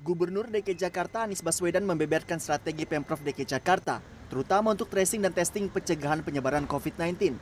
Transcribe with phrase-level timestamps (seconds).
[0.00, 4.00] Gubernur DKI Jakarta Anies Baswedan membeberkan strategi Pemprov DKI Jakarta,
[4.32, 7.36] terutama untuk tracing dan testing pencegahan penyebaran COVID-19.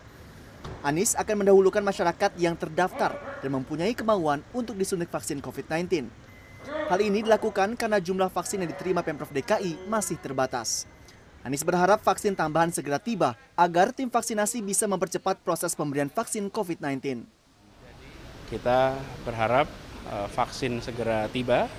[0.83, 6.11] Anies akan mendahulukan masyarakat yang terdaftar dan mempunyai kemauan untuk disuntik vaksin COVID-19.
[6.91, 10.91] Hal ini dilakukan karena jumlah vaksin yang diterima Pemprov DKI masih terbatas.
[11.47, 17.23] Anies berharap vaksin tambahan segera tiba agar tim vaksinasi bisa mempercepat proses pemberian vaksin COVID-19.
[18.51, 19.71] Kita berharap
[20.11, 21.71] uh, vaksin segera tiba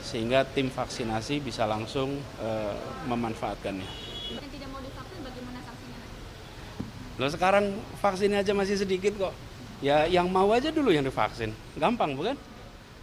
[0.00, 3.88] sehingga tim vaksinasi bisa langsung uh, memanfaatkannya.
[4.34, 5.98] Yang tidak mau divaksin bagaimana sanksinya?
[7.20, 7.64] Loh sekarang
[8.00, 9.34] vaksinnya aja masih sedikit kok.
[9.80, 11.52] Ya yang mau aja dulu yang divaksin.
[11.76, 12.36] Gampang bukan?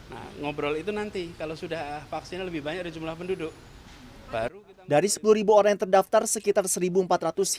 [0.08, 3.52] Nah, ngobrol itu nanti kalau sudah vaksinnya lebih banyak dari jumlah penduduk.
[4.28, 7.08] Baru kita Dari 10.000 orang yang terdaftar, sekitar 1.400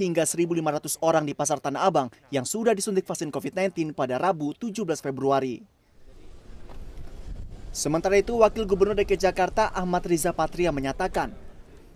[0.01, 4.85] hingga 1.500 orang di Pasar Tanah Abang yang sudah disuntik vaksin COVID-19 pada Rabu 17
[5.01, 5.78] Februari.
[7.79, 11.31] Sementara itu, Wakil Gubernur DKI Jakarta Ahmad Riza Patria menyatakan,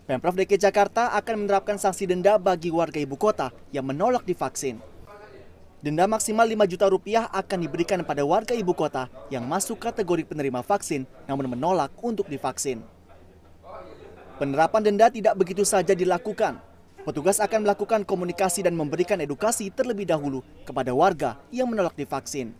[0.06, 4.78] Pemprov DKI Jakarta akan menerapkan sanksi denda bagi warga ibu kota yang menolak divaksin.
[5.82, 10.62] Denda maksimal 5 juta rupiah akan diberikan pada warga ibu kota yang masuk kategori penerima
[10.62, 12.78] vaksin namun menolak untuk divaksin.
[14.38, 16.62] Penerapan denda tidak begitu saja dilakukan.
[17.02, 22.54] Petugas akan melakukan komunikasi dan memberikan edukasi terlebih dahulu kepada warga yang menolak divaksin.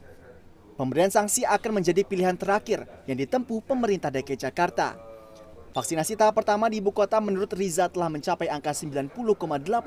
[0.73, 4.97] Pemberian sanksi akan menjadi pilihan terakhir yang ditempuh pemerintah DKI Jakarta.
[5.73, 9.12] Vaksinasi tahap pertama di ibu kota menurut Riza telah mencapai angka 90,8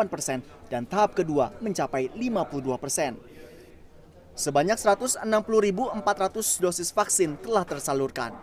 [0.10, 3.18] persen dan tahap kedua mencapai 52 persen.
[4.34, 5.26] Sebanyak 160.400
[6.62, 8.34] dosis vaksin telah tersalurkan.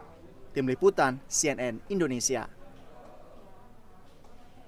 [0.55, 2.47] Tim Liputan CNN Indonesia.